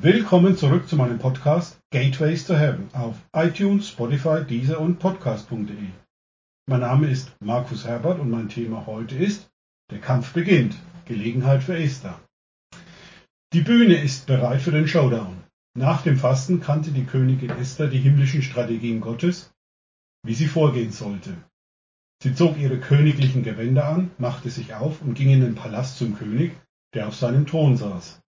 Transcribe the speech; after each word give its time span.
Willkommen 0.00 0.56
zurück 0.56 0.88
zu 0.88 0.94
meinem 0.94 1.18
Podcast 1.18 1.80
Gateways 1.90 2.46
to 2.46 2.54
Heaven 2.54 2.88
auf 2.92 3.16
iTunes, 3.32 3.88
Spotify, 3.88 4.44
Deezer 4.44 4.78
und 4.78 5.00
Podcast.de. 5.00 5.74
Mein 6.68 6.80
Name 6.80 7.10
ist 7.10 7.32
Markus 7.40 7.84
Herbert 7.84 8.20
und 8.20 8.30
mein 8.30 8.48
Thema 8.48 8.86
heute 8.86 9.16
ist 9.16 9.50
Der 9.90 9.98
Kampf 9.98 10.34
beginnt. 10.34 10.76
Gelegenheit 11.06 11.64
für 11.64 11.76
Esther. 11.76 12.16
Die 13.52 13.62
Bühne 13.62 14.00
ist 14.00 14.28
bereit 14.28 14.62
für 14.62 14.70
den 14.70 14.86
Showdown. 14.86 15.42
Nach 15.76 16.02
dem 16.02 16.16
Fasten 16.16 16.60
kannte 16.60 16.92
die 16.92 17.04
Königin 17.04 17.50
Esther 17.50 17.88
die 17.88 17.98
himmlischen 17.98 18.42
Strategien 18.42 19.00
Gottes, 19.00 19.52
wie 20.22 20.34
sie 20.34 20.46
vorgehen 20.46 20.92
sollte. 20.92 21.36
Sie 22.22 22.36
zog 22.36 22.56
ihre 22.56 22.78
königlichen 22.78 23.42
Gewänder 23.42 23.88
an, 23.88 24.12
machte 24.16 24.50
sich 24.50 24.74
auf 24.74 25.02
und 25.02 25.14
ging 25.14 25.30
in 25.30 25.40
den 25.40 25.56
Palast 25.56 25.98
zum 25.98 26.16
König, 26.16 26.52
der 26.94 27.08
auf 27.08 27.16
seinem 27.16 27.46
Thron 27.48 27.76
saß. 27.76 28.20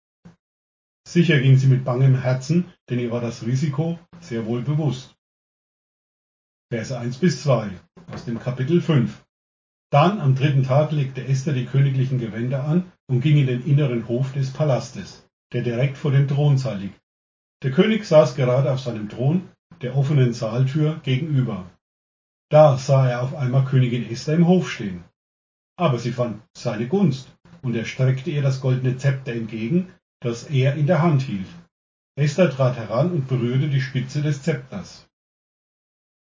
Sicher 1.10 1.40
ging 1.40 1.56
sie 1.56 1.66
mit 1.66 1.84
bangem 1.84 2.14
Herzen, 2.22 2.72
denn 2.88 3.00
ihr 3.00 3.10
war 3.10 3.20
das 3.20 3.44
Risiko 3.44 3.98
sehr 4.20 4.46
wohl 4.46 4.62
bewusst. 4.62 5.16
Verse 6.72 6.96
1 6.96 7.18
bis 7.18 7.42
2 7.42 7.68
aus 8.12 8.26
dem 8.26 8.38
Kapitel 8.38 8.80
5. 8.80 9.20
Dann 9.90 10.20
am 10.20 10.36
dritten 10.36 10.62
Tag 10.62 10.92
legte 10.92 11.24
Esther 11.24 11.52
die 11.52 11.66
königlichen 11.66 12.20
Gewänder 12.20 12.62
an 12.62 12.92
und 13.08 13.22
ging 13.22 13.38
in 13.38 13.48
den 13.48 13.66
inneren 13.66 14.06
Hof 14.06 14.32
des 14.34 14.52
Palastes, 14.52 15.28
der 15.52 15.62
direkt 15.62 15.98
vor 15.98 16.12
dem 16.12 16.28
Thronsaal 16.28 16.78
liegt. 16.78 17.00
Der 17.64 17.72
König 17.72 18.04
saß 18.04 18.36
gerade 18.36 18.70
auf 18.70 18.78
seinem 18.78 19.08
Thron, 19.08 19.48
der 19.82 19.96
offenen 19.96 20.32
Saaltür 20.32 21.00
gegenüber. 21.02 21.68
Da 22.52 22.78
sah 22.78 23.08
er 23.08 23.22
auf 23.22 23.34
einmal 23.34 23.64
Königin 23.64 24.08
Esther 24.08 24.36
im 24.36 24.46
Hof 24.46 24.70
stehen. 24.70 25.02
Aber 25.76 25.98
sie 25.98 26.12
fand 26.12 26.40
seine 26.56 26.86
Gunst, 26.86 27.36
und 27.62 27.74
er 27.74 27.84
streckte 27.84 28.30
ihr 28.30 28.42
das 28.42 28.60
goldene 28.60 28.96
Zepter 28.96 29.32
entgegen, 29.32 29.92
das 30.20 30.44
er 30.44 30.74
in 30.74 30.86
der 30.86 31.02
Hand 31.02 31.22
hielt. 31.22 31.48
Esther 32.16 32.50
trat 32.50 32.76
heran 32.76 33.10
und 33.12 33.28
berührte 33.28 33.68
die 33.68 33.80
Spitze 33.80 34.22
des 34.22 34.42
Zepters. 34.42 35.08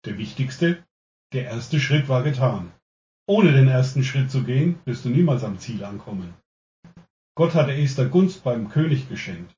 Der 0.06 0.18
wichtigste, 0.18 0.84
der 1.34 1.46
erste 1.46 1.80
Schritt 1.80 2.08
war 2.08 2.24
getan. 2.24 2.72
Ohne 3.28 3.52
den 3.52 3.68
ersten 3.68 4.04
Schritt 4.04 4.32
zu 4.32 4.44
gehen, 4.44 4.80
wirst 4.86 5.06
du 5.06 5.10
niemals 5.10 5.44
am 5.44 5.60
Ziel 5.60 5.84
ankommen. 5.84 6.34
Gott 7.36 7.56
hatte 7.56 7.74
Esther 7.74 8.06
Gunst 8.06 8.44
beim 8.44 8.70
König 8.70 9.10
geschenkt. 9.10 9.56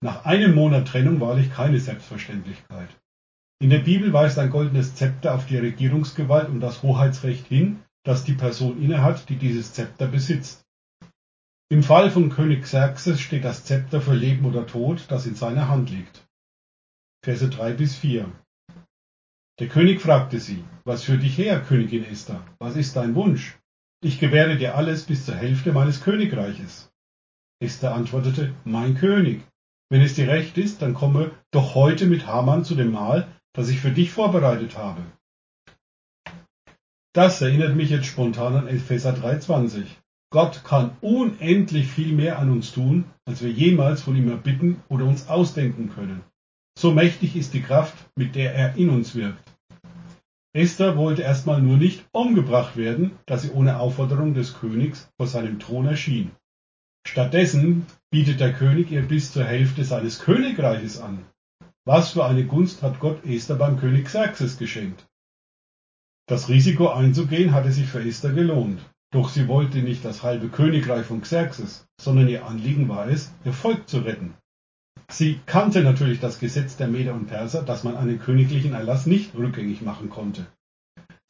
Nach 0.00 0.24
einem 0.24 0.54
Monat 0.54 0.88
Trennung 0.88 1.20
wahrlich 1.20 1.50
keine 1.52 1.80
Selbstverständlichkeit. 1.80 2.88
In 3.60 3.70
der 3.70 3.78
Bibel 3.78 4.12
weist 4.12 4.38
ein 4.38 4.50
goldenes 4.50 4.94
Zepter 4.94 5.34
auf 5.34 5.46
die 5.46 5.56
Regierungsgewalt 5.56 6.48
und 6.48 6.60
das 6.60 6.82
Hoheitsrecht 6.82 7.46
hin, 7.46 7.82
das 8.04 8.24
die 8.24 8.34
Person 8.34 8.82
innehat, 8.82 9.28
die 9.28 9.36
dieses 9.36 9.72
Zepter 9.72 10.06
besitzt. 10.06 10.63
Im 11.70 11.82
Fall 11.82 12.10
von 12.10 12.28
König 12.28 12.62
Xerxes 12.62 13.20
steht 13.20 13.44
das 13.44 13.64
Zepter 13.64 14.00
für 14.00 14.14
Leben 14.14 14.44
oder 14.44 14.66
Tod, 14.66 15.06
das 15.08 15.26
in 15.26 15.34
seiner 15.34 15.68
Hand 15.68 15.90
liegt. 15.90 16.26
Verse 17.24 17.48
3 17.48 17.72
bis 17.72 17.96
4. 17.96 18.30
Der 19.60 19.68
König 19.68 20.00
fragte 20.00 20.40
sie, 20.40 20.62
was 20.84 21.04
führt 21.04 21.22
dich 21.22 21.38
her, 21.38 21.60
Königin 21.62 22.04
Esther? 22.04 22.44
Was 22.58 22.76
ist 22.76 22.96
dein 22.96 23.14
Wunsch? 23.14 23.56
Ich 24.02 24.20
gewähre 24.20 24.58
dir 24.58 24.74
alles 24.74 25.04
bis 25.04 25.24
zur 25.24 25.36
Hälfte 25.36 25.72
meines 25.72 26.02
Königreiches. 26.02 26.92
Esther 27.60 27.94
antwortete, 27.94 28.54
mein 28.64 28.94
König, 28.96 29.42
wenn 29.88 30.02
es 30.02 30.14
dir 30.14 30.28
recht 30.28 30.58
ist, 30.58 30.82
dann 30.82 30.92
komme 30.92 31.30
doch 31.50 31.74
heute 31.74 32.06
mit 32.06 32.26
Haman 32.26 32.64
zu 32.64 32.74
dem 32.74 32.92
Mahl, 32.92 33.26
das 33.54 33.70
ich 33.70 33.80
für 33.80 33.90
dich 33.90 34.10
vorbereitet 34.10 34.76
habe. 34.76 35.02
Das 37.14 37.40
erinnert 37.40 37.74
mich 37.74 37.88
jetzt 37.88 38.06
spontan 38.06 38.56
an 38.56 38.68
Epheser 38.68 39.14
3,20. 39.14 39.86
Gott 40.30 40.64
kann 40.64 40.96
unendlich 41.00 41.88
viel 41.88 42.12
mehr 42.12 42.38
an 42.38 42.50
uns 42.50 42.72
tun, 42.72 43.04
als 43.24 43.42
wir 43.42 43.50
jemals 43.50 44.02
von 44.02 44.16
ihm 44.16 44.28
erbitten 44.30 44.82
oder 44.88 45.04
uns 45.04 45.28
ausdenken 45.28 45.90
können. 45.90 46.22
So 46.76 46.92
mächtig 46.92 47.36
ist 47.36 47.54
die 47.54 47.62
Kraft, 47.62 47.94
mit 48.16 48.34
der 48.34 48.54
er 48.54 48.76
in 48.76 48.90
uns 48.90 49.14
wirkt. 49.14 49.54
Esther 50.52 50.96
wollte 50.96 51.22
erstmal 51.22 51.60
nur 51.60 51.76
nicht 51.76 52.04
umgebracht 52.12 52.76
werden, 52.76 53.12
da 53.26 53.38
sie 53.38 53.50
ohne 53.50 53.78
Aufforderung 53.78 54.34
des 54.34 54.54
Königs 54.54 55.08
vor 55.16 55.26
seinem 55.26 55.58
Thron 55.58 55.86
erschien. 55.86 56.30
Stattdessen 57.06 57.86
bietet 58.10 58.40
der 58.40 58.52
König 58.52 58.90
ihr 58.90 59.02
bis 59.02 59.32
zur 59.32 59.44
Hälfte 59.44 59.84
seines 59.84 60.20
Königreiches 60.20 61.00
an. 61.00 61.24
Was 61.84 62.12
für 62.12 62.24
eine 62.24 62.46
Gunst 62.46 62.82
hat 62.82 62.98
Gott 62.98 63.24
Esther 63.26 63.56
beim 63.56 63.78
König 63.78 64.06
Xerxes 64.06 64.56
geschenkt? 64.56 65.06
Das 66.26 66.48
Risiko 66.48 66.88
einzugehen 66.88 67.52
hatte 67.52 67.70
sich 67.70 67.86
für 67.86 68.02
Esther 68.02 68.32
gelohnt. 68.32 68.80
Doch 69.14 69.28
sie 69.28 69.46
wollte 69.46 69.78
nicht 69.78 70.04
das 70.04 70.24
halbe 70.24 70.48
Königreich 70.48 71.06
von 71.06 71.20
Xerxes, 71.20 71.86
sondern 72.00 72.26
ihr 72.26 72.44
Anliegen 72.46 72.88
war 72.88 73.06
es, 73.06 73.32
ihr 73.44 73.52
Volk 73.52 73.88
zu 73.88 73.98
retten. 73.98 74.34
Sie 75.08 75.38
kannte 75.46 75.84
natürlich 75.84 76.18
das 76.18 76.40
Gesetz 76.40 76.76
der 76.76 76.88
Meder 76.88 77.14
und 77.14 77.28
Perser, 77.28 77.62
dass 77.62 77.84
man 77.84 77.96
einen 77.96 78.18
königlichen 78.18 78.72
Erlass 78.72 79.06
nicht 79.06 79.32
rückgängig 79.36 79.82
machen 79.82 80.10
konnte. 80.10 80.46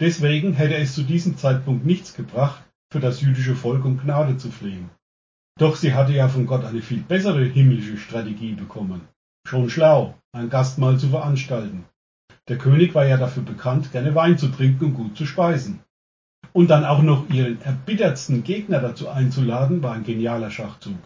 Deswegen 0.01 0.55
hätte 0.55 0.77
es 0.77 0.95
zu 0.95 1.03
diesem 1.03 1.37
Zeitpunkt 1.37 1.85
nichts 1.85 2.15
gebracht, 2.15 2.65
für 2.91 3.01
das 3.01 3.21
jüdische 3.21 3.55
Volk 3.55 3.85
um 3.85 3.99
Gnade 3.99 4.39
zu 4.39 4.51
flehen. 4.51 4.89
Doch 5.59 5.77
sie 5.77 5.93
hatte 5.93 6.15
ja 6.15 6.29
von 6.29 6.47
Gott 6.47 6.65
eine 6.65 6.81
viel 6.81 7.03
bessere 7.03 7.45
himmlische 7.45 7.99
Strategie 7.99 8.55
bekommen. 8.55 9.03
Schon 9.47 9.69
schlau, 9.69 10.15
ein 10.33 10.49
Gastmahl 10.49 10.99
zu 10.99 11.11
veranstalten. 11.11 11.85
Der 12.49 12.57
König 12.57 12.95
war 12.95 13.05
ja 13.05 13.19
dafür 13.19 13.43
bekannt, 13.43 13.93
gerne 13.93 14.15
Wein 14.15 14.39
zu 14.39 14.49
trinken 14.49 14.87
und 14.87 14.95
gut 14.95 15.19
zu 15.19 15.27
speisen. 15.27 15.84
Und 16.57 16.71
dann 16.71 16.85
auch 16.85 17.03
noch 17.03 17.29
ihren 17.31 17.61
erbittertsten 17.63 18.45
Gegner 18.45 18.81
dazu 18.81 19.09
einzuladen, 19.09 19.83
war 19.83 19.93
ein 19.93 20.05
genialer 20.05 20.51
Schachzug. 20.51 20.99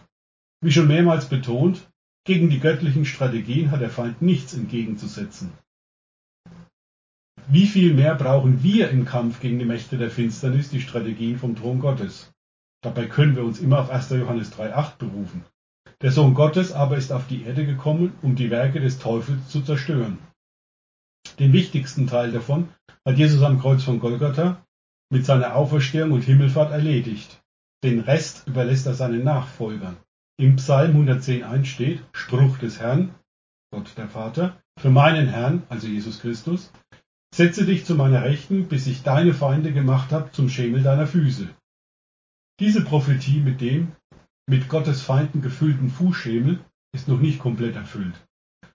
Wie 0.61 0.71
schon 0.71 0.89
mehrmals 0.89 1.29
betont, 1.29 1.89
gegen 2.25 2.51
die 2.51 2.61
göttlichen 2.61 3.07
Strategien 3.07 3.71
hat 3.71 3.81
der 3.81 3.89
Feind 3.89 4.21
nichts 4.21 4.53
entgegenzusetzen. 4.53 5.53
Wie 7.49 7.67
viel 7.67 7.95
mehr 7.95 8.15
brauchen 8.15 8.63
wir 8.63 8.91
im 8.91 9.07
Kampf 9.07 9.41
gegen 9.41 9.59
die 9.59 9.65
Mächte 9.65 9.97
der 9.97 10.11
Finsternis 10.11 10.69
die 10.69 10.83
Strategien 10.83 11.39
vom 11.39 11.57
Thron 11.57 11.81
Gottes? 11.81 12.31
Dabei 12.83 13.07
können 13.07 13.35
wir 13.35 13.45
uns 13.45 13.59
immer 13.59 13.81
auf 13.81 13.89
1. 13.89 14.11
Johannes 14.11 14.53
3.8 14.53 14.99
berufen. 14.99 15.47
Der 16.03 16.13
Sohn 16.13 16.35
Gottes 16.35 16.73
aber 16.73 16.99
ist 16.99 17.11
auf 17.11 17.27
die 17.27 17.45
Erde 17.45 17.65
gekommen, 17.65 18.13
um 18.21 18.37
die 18.37 18.51
Werke 18.51 18.81
des 18.81 18.99
Teufels 18.99 19.49
zu 19.49 19.63
zerstören. 19.63 20.19
Den 21.39 21.55
wichtigsten 21.55 22.07
Teil 22.07 22.33
davon 22.33 22.69
hat 23.07 23.17
Jesus 23.17 23.43
am 23.43 23.59
Kreuz 23.59 23.83
von 23.83 23.99
Golgatha 23.99 24.63
mit 25.11 25.25
seiner 25.25 25.55
Auferstehung 25.55 26.13
und 26.13 26.23
Himmelfahrt 26.23 26.73
erledigt. 26.73 27.43
Den 27.83 28.01
Rest 28.01 28.47
überlässt 28.47 28.87
er 28.87 28.95
seinen 28.95 29.25
Nachfolgern. 29.25 29.97
Im 30.39 30.57
Psalm 30.57 30.97
110.1 30.97 31.65
steht, 31.65 32.03
Spruch 32.13 32.59
des 32.59 32.81
Herrn, 32.81 33.15
Gott 33.73 33.97
der 33.97 34.09
Vater, 34.09 34.63
für 34.79 34.91
meinen 34.91 35.29
Herrn, 35.29 35.63
also 35.69 35.87
Jesus 35.87 36.21
Christus, 36.21 36.73
setze 37.35 37.65
dich 37.65 37.85
zu 37.85 37.95
meiner 37.95 38.23
Rechten, 38.23 38.69
bis 38.69 38.87
ich 38.87 39.03
deine 39.03 39.35
Feinde 39.35 39.73
gemacht 39.73 40.13
habe 40.13 40.31
zum 40.33 40.49
Schemel 40.49 40.83
deiner 40.83 41.07
Füße. 41.07 41.49
Diese 42.61 42.85
Prophetie 42.85 43.41
mit 43.41 43.61
dem 43.61 43.93
mit 44.49 44.69
Gottes 44.69 45.03
Feinden 45.03 45.43
gefüllten 45.43 45.91
Fußschemel 45.91 46.61
ist 46.95 47.07
noch 47.07 47.21
nicht 47.21 47.39
komplett 47.39 47.77
erfüllt. 47.77 48.15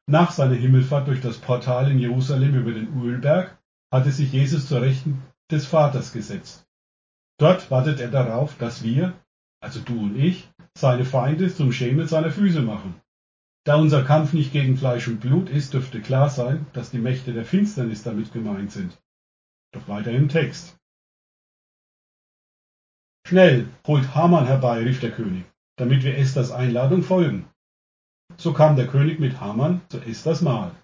Nach 0.05 0.31
seiner 0.31 0.55
Himmelfahrt 0.55 1.07
durch 1.07 1.21
das 1.21 1.39
Portal 1.39 1.89
in 1.89 1.97
Jerusalem 1.97 2.55
über 2.55 2.73
den 2.73 3.01
Ölberg 3.01 3.57
hatte 3.91 4.11
sich 4.11 4.31
Jesus 4.31 4.67
zur 4.67 4.81
Rechten 4.81 5.23
des 5.53 5.65
Vaters 5.65 6.11
gesetzt. 6.11 6.65
Dort 7.39 7.71
wartet 7.71 7.99
er 7.99 8.09
darauf, 8.09 8.57
dass 8.57 8.83
wir, 8.83 9.13
also 9.61 9.79
du 9.79 9.99
und 9.99 10.17
ich, 10.17 10.49
seine 10.77 11.05
Feinde 11.05 11.53
zum 11.53 11.71
Schemel 11.71 12.07
seiner 12.07 12.31
Füße 12.31 12.61
machen. 12.61 12.99
Da 13.65 13.77
unser 13.77 14.03
Kampf 14.03 14.33
nicht 14.33 14.51
gegen 14.51 14.75
Fleisch 14.75 15.07
und 15.07 15.21
Blut 15.21 15.49
ist, 15.49 15.73
dürfte 15.73 16.01
klar 16.01 16.29
sein, 16.29 16.65
dass 16.73 16.91
die 16.91 16.97
Mächte 16.97 17.33
der 17.33 17.45
Finsternis 17.45 18.03
damit 18.03 18.33
gemeint 18.33 18.71
sind. 18.71 19.01
Doch 19.71 19.87
weiter 19.87 20.11
im 20.11 20.27
Text. 20.27 20.77
Schnell, 23.25 23.69
holt 23.87 24.13
Haman 24.13 24.45
herbei, 24.45 24.79
rief 24.83 24.99
der 24.99 25.11
König, 25.11 25.45
damit 25.77 26.03
wir 26.03 26.17
Esthers 26.17 26.51
Einladung 26.51 27.03
folgen. 27.03 27.49
So 28.37 28.51
kam 28.51 28.75
der 28.75 28.87
König 28.87 29.19
mit 29.19 29.39
Haman 29.39 29.81
zu 29.89 29.99
Esthers 30.01 30.41
Mahl. 30.41 30.75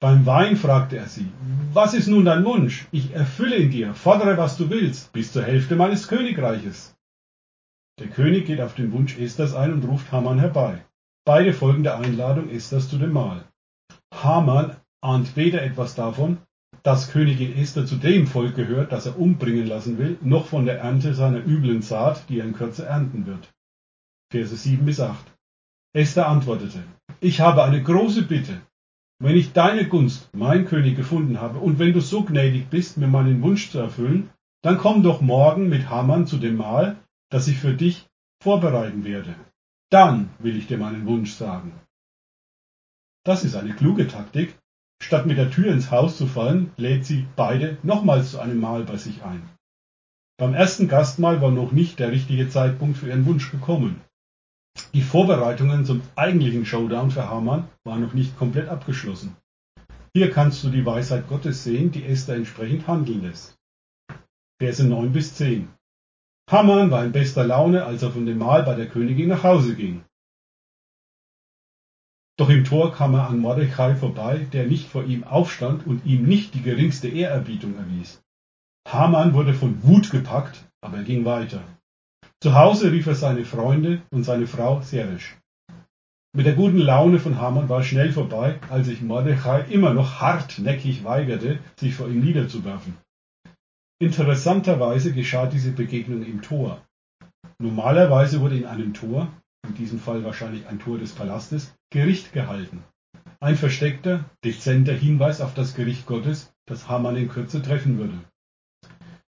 Beim 0.00 0.26
Wein 0.26 0.56
fragte 0.56 0.96
er 0.96 1.08
sie, 1.08 1.26
was 1.72 1.94
ist 1.94 2.08
nun 2.08 2.24
dein 2.24 2.44
Wunsch? 2.44 2.86
Ich 2.90 3.12
erfülle 3.12 3.56
ihn 3.56 3.70
dir, 3.70 3.94
fordere, 3.94 4.36
was 4.36 4.56
du 4.56 4.68
willst, 4.70 5.12
bis 5.12 5.32
zur 5.32 5.44
Hälfte 5.44 5.76
meines 5.76 6.08
Königreiches. 6.08 6.94
Der 8.00 8.08
König 8.08 8.46
geht 8.46 8.60
auf 8.60 8.74
den 8.74 8.92
Wunsch 8.92 9.18
Esthers 9.18 9.54
ein 9.54 9.72
und 9.72 9.84
ruft 9.84 10.10
Haman 10.12 10.38
herbei. 10.38 10.84
Beide 11.24 11.54
folgen 11.54 11.84
der 11.84 11.98
Einladung 11.98 12.50
Esthers 12.50 12.88
zu 12.88 12.98
dem 12.98 13.12
Mahl. 13.12 13.44
Haman 14.12 14.76
ahnt 15.00 15.36
weder 15.36 15.62
etwas 15.62 15.94
davon, 15.94 16.38
dass 16.82 17.10
Königin 17.10 17.56
Esther 17.56 17.86
zu 17.86 17.96
dem 17.96 18.26
Volk 18.26 18.56
gehört, 18.56 18.92
das 18.92 19.06
er 19.06 19.18
umbringen 19.18 19.66
lassen 19.66 19.96
will, 19.96 20.18
noch 20.20 20.46
von 20.46 20.66
der 20.66 20.80
Ernte 20.80 21.14
seiner 21.14 21.38
üblen 21.38 21.80
Saat, 21.80 22.28
die 22.28 22.40
er 22.40 22.44
in 22.44 22.52
Kürze 22.52 22.84
ernten 22.84 23.26
wird. 23.26 23.52
Verse 24.30 24.54
7 24.54 24.84
bis 24.84 25.00
8. 25.00 25.24
Esther 25.94 26.28
antwortete, 26.28 26.82
ich 27.20 27.40
habe 27.40 27.62
eine 27.64 27.82
große 27.82 28.22
Bitte. 28.22 28.60
Wenn 29.24 29.38
ich 29.38 29.54
deine 29.54 29.88
Gunst, 29.88 30.28
mein 30.34 30.66
König, 30.66 30.96
gefunden 30.96 31.40
habe, 31.40 31.58
und 31.58 31.78
wenn 31.78 31.94
du 31.94 32.00
so 32.00 32.24
gnädig 32.24 32.68
bist, 32.68 32.98
mir 32.98 33.08
meinen 33.08 33.40
Wunsch 33.40 33.70
zu 33.70 33.78
erfüllen, 33.78 34.28
dann 34.62 34.76
komm 34.76 35.02
doch 35.02 35.22
morgen 35.22 35.70
mit 35.70 35.88
Hamann 35.88 36.26
zu 36.26 36.36
dem 36.36 36.58
Mahl, 36.58 36.98
das 37.30 37.48
ich 37.48 37.56
für 37.56 37.72
dich 37.72 38.06
vorbereiten 38.42 39.02
werde. 39.02 39.34
Dann 39.90 40.28
will 40.40 40.58
ich 40.58 40.66
dir 40.66 40.76
meinen 40.76 41.06
Wunsch 41.06 41.32
sagen. 41.32 41.72
Das 43.24 43.44
ist 43.44 43.56
eine 43.56 43.72
kluge 43.72 44.08
Taktik. 44.08 44.58
Statt 45.02 45.24
mit 45.24 45.38
der 45.38 45.50
Tür 45.50 45.72
ins 45.72 45.90
Haus 45.90 46.18
zu 46.18 46.26
fallen, 46.26 46.72
lädt 46.76 47.06
sie 47.06 47.26
beide 47.34 47.78
nochmals 47.82 48.32
zu 48.32 48.40
einem 48.40 48.60
Mahl 48.60 48.84
bei 48.84 48.98
sich 48.98 49.22
ein. 49.22 49.48
Beim 50.36 50.52
ersten 50.52 50.86
Gastmahl 50.86 51.40
war 51.40 51.50
noch 51.50 51.72
nicht 51.72 51.98
der 51.98 52.12
richtige 52.12 52.50
Zeitpunkt 52.50 52.98
für 52.98 53.08
ihren 53.08 53.24
Wunsch 53.24 53.50
gekommen. 53.50 54.02
Die 54.92 55.02
Vorbereitungen 55.02 55.84
zum 55.84 56.02
eigentlichen 56.16 56.66
Showdown 56.66 57.10
für 57.10 57.28
Haman 57.28 57.68
waren 57.84 58.00
noch 58.00 58.14
nicht 58.14 58.38
komplett 58.38 58.68
abgeschlossen. 58.68 59.36
Hier 60.12 60.30
kannst 60.30 60.62
du 60.62 60.70
die 60.70 60.86
Weisheit 60.86 61.28
Gottes 61.28 61.64
sehen, 61.64 61.90
die 61.90 62.04
Esther 62.04 62.36
entsprechend 62.36 62.86
handeln 62.86 63.22
lässt. 63.22 63.56
Verse 64.60 64.84
9 64.84 65.12
bis 65.12 65.34
10. 65.34 65.68
Haman 66.50 66.90
war 66.90 67.04
in 67.04 67.12
bester 67.12 67.44
Laune, 67.44 67.84
als 67.84 68.02
er 68.02 68.12
von 68.12 68.26
dem 68.26 68.38
Mahl 68.38 68.62
bei 68.62 68.74
der 68.74 68.88
Königin 68.88 69.28
nach 69.28 69.42
Hause 69.42 69.74
ging. 69.74 70.04
Doch 72.36 72.50
im 72.50 72.64
Tor 72.64 72.92
kam 72.92 73.14
er 73.14 73.28
an 73.28 73.38
Mordechai 73.38 73.94
vorbei, 73.94 74.46
der 74.52 74.66
nicht 74.66 74.88
vor 74.88 75.04
ihm 75.04 75.24
aufstand 75.24 75.86
und 75.86 76.04
ihm 76.04 76.24
nicht 76.24 76.54
die 76.54 76.62
geringste 76.62 77.08
Ehrerbietung 77.08 77.76
erwies. 77.76 78.22
Haman 78.86 79.34
wurde 79.34 79.54
von 79.54 79.82
Wut 79.82 80.10
gepackt, 80.10 80.64
aber 80.80 80.98
er 80.98 81.04
ging 81.04 81.24
weiter. 81.24 81.62
Zu 82.44 82.54
Hause 82.54 82.92
rief 82.92 83.06
er 83.06 83.14
seine 83.14 83.46
Freunde 83.46 84.02
und 84.10 84.24
seine 84.24 84.46
Frau 84.46 84.82
Seresh. 84.82 85.34
Mit 86.36 86.44
der 86.44 86.52
guten 86.52 86.76
Laune 86.76 87.18
von 87.18 87.40
Haman 87.40 87.70
war 87.70 87.82
schnell 87.82 88.12
vorbei, 88.12 88.60
als 88.68 88.86
sich 88.86 89.00
Mordechai 89.00 89.62
immer 89.70 89.94
noch 89.94 90.20
hartnäckig 90.20 91.04
weigerte, 91.04 91.58
sich 91.80 91.94
vor 91.94 92.06
ihm 92.06 92.20
niederzuwerfen. 92.20 92.98
Interessanterweise 93.98 95.14
geschah 95.14 95.46
diese 95.46 95.70
Begegnung 95.70 96.22
im 96.22 96.42
Tor. 96.42 96.82
Normalerweise 97.58 98.42
wurde 98.42 98.58
in 98.58 98.66
einem 98.66 98.92
Tor, 98.92 99.28
in 99.66 99.74
diesem 99.76 99.98
Fall 99.98 100.22
wahrscheinlich 100.22 100.66
ein 100.66 100.78
Tor 100.78 100.98
des 100.98 101.12
Palastes, 101.12 101.74
Gericht 101.88 102.34
gehalten. 102.34 102.84
Ein 103.40 103.56
versteckter, 103.56 104.22
dezenter 104.44 104.92
Hinweis 104.92 105.40
auf 105.40 105.54
das 105.54 105.74
Gericht 105.74 106.04
Gottes, 106.04 106.52
das 106.66 106.90
Haman 106.90 107.16
in 107.16 107.30
Kürze 107.30 107.62
treffen 107.62 107.96
würde. 107.96 108.18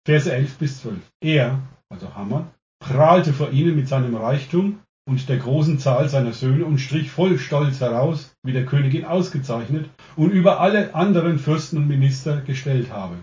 Verse 0.05 0.29
11 0.29 0.57
bis 0.57 0.81
12. 0.81 0.99
Er, 1.21 1.61
also 1.89 2.13
Haman, 2.13 2.51
prahlte 2.79 3.33
vor 3.33 3.51
ihnen 3.51 3.75
mit 3.75 3.87
seinem 3.87 4.15
Reichtum 4.15 4.79
und 5.07 5.29
der 5.29 5.37
großen 5.37 5.79
Zahl 5.79 6.09
seiner 6.09 6.33
Söhne 6.33 6.65
und 6.65 6.79
strich 6.79 7.11
voll 7.11 7.39
Stolz 7.39 7.79
heraus, 7.79 8.35
wie 8.43 8.51
der 8.51 8.65
Königin 8.65 9.05
ausgezeichnet 9.05 9.89
und 10.15 10.31
über 10.31 10.59
alle 10.59 10.93
anderen 10.93 11.39
Fürsten 11.39 11.77
und 11.77 11.87
Minister 11.87 12.41
gestellt 12.41 12.91
habe. 12.91 13.17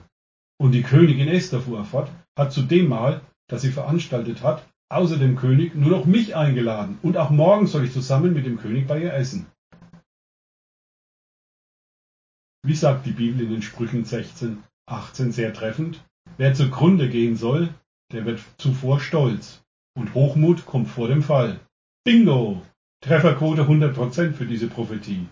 Und 0.58 0.72
die 0.72 0.82
Königin 0.82 1.28
Esther, 1.28 1.60
fuhr 1.60 1.78
er 1.78 1.84
fort, 1.84 2.10
hat 2.38 2.52
zu 2.52 2.62
dem 2.62 2.88
Mahl, 2.88 3.20
das 3.48 3.62
sie 3.62 3.70
veranstaltet 3.70 4.42
hat, 4.42 4.66
außer 4.88 5.18
dem 5.18 5.36
König 5.36 5.74
nur 5.74 5.90
noch 5.90 6.06
mich 6.06 6.36
eingeladen, 6.36 6.98
und 7.02 7.16
auch 7.16 7.30
morgen 7.30 7.66
soll 7.66 7.84
ich 7.84 7.92
zusammen 7.92 8.32
mit 8.32 8.46
dem 8.46 8.58
König 8.58 8.86
bei 8.86 9.02
ihr 9.02 9.12
essen. 9.12 9.46
Wie 12.62 12.74
sagt 12.74 13.04
die 13.04 13.12
Bibel 13.12 13.42
in 13.42 13.50
den 13.50 13.62
Sprüchen 13.62 14.04
16, 14.04 14.62
18 14.86 15.32
sehr 15.32 15.52
treffend, 15.52 16.02
wer 16.38 16.54
zugrunde 16.54 17.10
gehen 17.10 17.36
soll, 17.36 17.68
der 18.14 18.24
wird 18.24 18.40
zuvor 18.58 19.00
stolz, 19.00 19.62
und 19.94 20.14
Hochmut 20.14 20.64
kommt 20.64 20.88
vor 20.88 21.08
dem 21.08 21.22
Fall. 21.22 21.60
Bingo! 22.04 22.62
Trefferquote 23.02 23.62
100% 23.62 24.32
für 24.32 24.46
diese 24.46 24.68
Prophetie. 24.68 25.26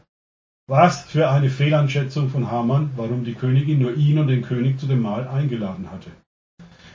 Was 0.69 1.03
für 1.03 1.31
eine 1.31 1.49
Fehleinschätzung 1.49 2.29
von 2.29 2.51
Hamann, 2.51 2.91
warum 2.97 3.25
die 3.25 3.35
Königin 3.35 3.79
nur 3.79 3.95
ihn 3.95 4.19
und 4.19 4.27
den 4.27 4.43
König 4.43 4.79
zu 4.79 4.87
dem 4.87 5.01
Mahl 5.01 5.27
eingeladen 5.27 5.91
hatte. 5.91 6.11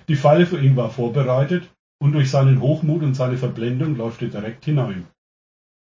Die 0.08 0.16
Falle 0.16 0.46
für 0.46 0.60
ihn 0.60 0.76
war 0.76 0.90
vorbereitet 0.90 1.70
und 2.00 2.14
durch 2.14 2.30
seinen 2.30 2.62
Hochmut 2.62 3.02
und 3.02 3.16
seine 3.16 3.38
Verblendung 3.38 3.98
läuft 3.98 4.22
er 4.22 4.30
direkt 4.30 4.66
hinein. 4.66 5.08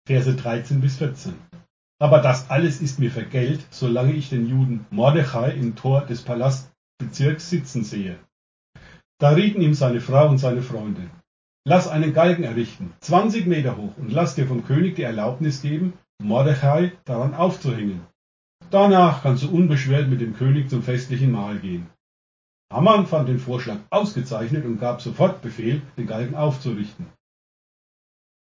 Verse 0.06 0.34
13 0.34 0.80
bis 0.80 0.96
14. 0.96 1.34
Aber 1.98 2.20
das 2.20 2.50
alles 2.50 2.80
ist 2.82 2.98
mir 2.98 3.10
vergällt, 3.10 3.66
solange 3.70 4.12
ich 4.12 4.28
den 4.28 4.46
Juden 4.46 4.86
Mordechai 4.90 5.52
im 5.52 5.74
Tor 5.76 6.04
des 6.04 6.22
Palastbezirks 6.22 7.48
sitzen 7.48 7.84
sehe. 7.84 8.18
Da 9.18 9.30
rieten 9.30 9.60
ihm 9.60 9.74
seine 9.74 10.00
Frau 10.00 10.28
und 10.28 10.38
seine 10.38 10.62
Freunde. 10.62 11.10
Lass 11.66 11.88
einen 11.88 12.12
Galgen 12.12 12.44
errichten, 12.44 12.92
20 13.00 13.46
Meter 13.46 13.76
hoch, 13.76 13.96
und 13.96 14.12
lass 14.12 14.34
dir 14.34 14.46
vom 14.46 14.64
König 14.64 14.96
die 14.96 15.02
Erlaubnis 15.02 15.62
geben, 15.62 15.94
Mordechai 16.22 16.92
daran 17.04 17.34
aufzuhängen. 17.34 18.06
Danach 18.70 19.22
kannst 19.22 19.44
du 19.44 19.50
unbeschwert 19.50 20.08
mit 20.08 20.20
dem 20.20 20.34
König 20.34 20.68
zum 20.68 20.82
festlichen 20.82 21.32
Mahl 21.32 21.58
gehen. 21.58 21.86
Haman 22.72 23.06
fand 23.06 23.28
den 23.28 23.38
Vorschlag 23.38 23.78
ausgezeichnet 23.90 24.64
und 24.64 24.78
gab 24.78 25.00
sofort 25.00 25.42
Befehl, 25.42 25.80
den 25.96 26.06
Galgen 26.06 26.34
aufzurichten. 26.34 27.06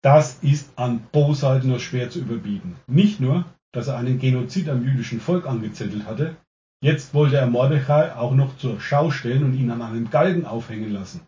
Das 0.03 0.43
ist 0.43 0.79
an 0.79 1.01
Bosheit 1.11 1.65
nur 1.65 1.81
schwer 1.81 2.11
zu 2.11 2.21
überbieten. 2.21 2.77
Nicht 2.87 3.21
nur, 3.21 3.47
dass 3.73 3.89
er 3.89 3.97
einen 3.97 4.19
Genozid 4.19 4.69
am 4.69 4.85
jüdischen 4.85 5.21
Volk 5.21 5.47
angezettelt 5.47 6.07
hatte, 6.07 6.37
jetzt 6.83 7.15
wollte 7.15 7.37
er 7.37 7.47
Mordechai 7.47 8.15
auch 8.15 8.35
noch 8.35 8.57
zur 8.57 8.81
Schau 8.81 9.11
stellen 9.11 9.45
und 9.45 9.55
ihn 9.55 9.71
an 9.71 9.83
einem 9.83 10.11
Galgen 10.11 10.47
aufhängen 10.47 10.93
lassen. 10.93 11.27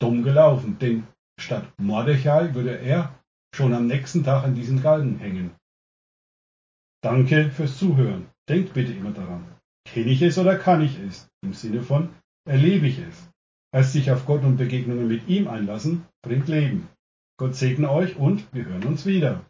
Dumm 0.00 0.22
gelaufen, 0.22 0.78
denn 0.78 1.06
statt 1.38 1.66
Mordechai 1.78 2.54
würde 2.54 2.78
er 2.78 3.18
schon 3.54 3.72
am 3.72 3.86
nächsten 3.86 4.24
Tag 4.24 4.44
an 4.44 4.54
diesen 4.54 4.82
Galgen 4.82 5.18
hängen. 5.18 5.54
Danke 7.02 7.50
fürs 7.50 7.78
Zuhören. 7.78 8.26
Denkt 8.48 8.74
bitte 8.74 8.92
immer 8.92 9.12
daran. 9.12 9.46
Kenne 9.86 10.10
ich 10.10 10.22
es 10.22 10.38
oder 10.38 10.56
kann 10.56 10.82
ich 10.82 10.98
es? 10.98 11.28
Im 11.42 11.54
Sinne 11.54 11.82
von 11.82 12.10
erlebe 12.46 12.86
ich 12.86 12.98
es. 12.98 13.28
Erst 13.72 13.92
sich 13.92 14.10
auf 14.10 14.26
Gott 14.26 14.42
und 14.42 14.56
Begegnungen 14.56 15.08
mit 15.08 15.28
ihm 15.28 15.48
einlassen, 15.48 16.06
bringt 16.22 16.48
Leben. 16.48 16.88
Gott 17.38 17.54
segne 17.54 17.90
euch 17.90 18.16
und 18.16 18.52
wir 18.52 18.64
hören 18.64 18.84
uns 18.84 19.04
wieder. 19.06 19.44